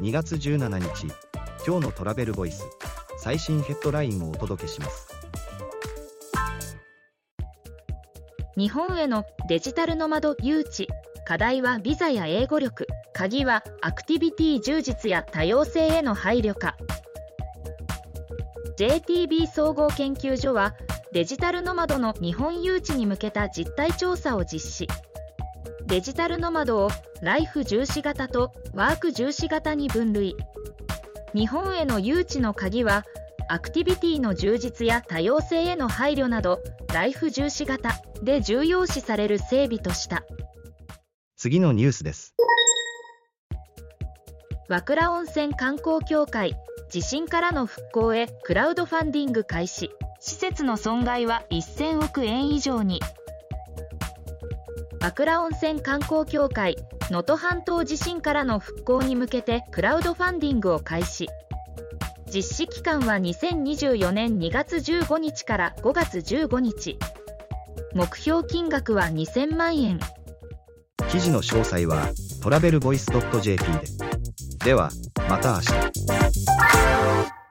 [0.00, 1.08] 2月17日
[1.66, 2.64] 今日のトラベルボイス
[3.18, 5.08] 最新ヘッドラインをお届けします。
[8.56, 10.86] 日本へのデジタルノマド誘致
[11.26, 16.78] 課題はビザや英語力鍵はアクティビティ充実や多様性への配慮か。
[18.78, 20.74] JTB 総合研究所は
[21.12, 25.09] デジタルノマドの日本誘致に向けた実態調査を実施。
[25.86, 26.90] デジタルノマドを
[27.22, 30.36] ライフ重視型とワーク重視型に分類。
[31.34, 33.04] 日本への誘致の鍵は
[33.48, 36.60] アクティビティの充実や多様性への配慮など
[36.94, 40.24] ライフ重視型で重要視される整備とした。
[41.36, 42.34] 次のニュースです。
[44.68, 46.54] 和倉温泉観光協会
[46.90, 49.90] 地震からの復興へクラウドファンディング開始。
[50.20, 53.00] 施設の損害は1000億円以上に
[55.00, 56.76] 和倉温泉観光協会
[57.10, 61.28] 能登半島地震からの復興に向けてクラウドファンディングを開始。
[62.32, 66.98] 実施期間は2024年2月15日から5月15日。
[67.94, 69.98] 目標金額は2000万円。
[71.10, 72.10] 記事の詳細は
[72.42, 74.66] トラベルボイス .jp で。
[74.66, 74.90] では
[75.28, 76.19] また明日。